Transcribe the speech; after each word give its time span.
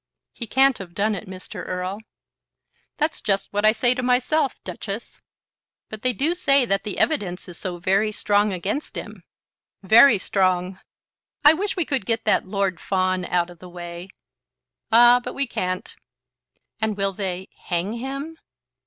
"He 0.33 0.47
can't 0.47 0.79
have 0.79 0.95
done 0.95 1.13
it, 1.13 1.27
Mr. 1.29 1.63
Erle." 1.69 1.99
"That's 2.97 3.21
just 3.21 3.53
what 3.53 3.63
I 3.63 3.71
say 3.71 3.93
to 3.93 4.01
myself, 4.01 4.59
Duchess." 4.63 5.21
"But 5.89 6.01
they 6.01 6.11
do 6.11 6.33
say 6.33 6.65
that 6.65 6.81
the 6.81 6.97
evidence 6.97 7.47
is 7.47 7.59
so 7.59 7.77
very 7.77 8.11
strong 8.11 8.51
against 8.51 8.95
him." 8.95 9.23
"Very 9.83 10.17
strong." 10.17 10.79
"I 11.45 11.53
wish 11.53 11.77
we 11.77 11.85
could 11.85 12.07
get 12.07 12.25
that 12.25 12.47
Lord 12.47 12.79
Fawn 12.79 13.25
out 13.25 13.51
of 13.51 13.59
the 13.59 13.69
way." 13.69 14.09
"Ah; 14.91 15.21
but 15.23 15.35
we 15.35 15.45
can't." 15.45 15.95
"And 16.79 16.97
will 16.97 17.13
they 17.13 17.49
hang 17.65 17.93
him?" 17.93 18.39